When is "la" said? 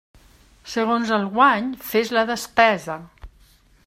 2.19-2.23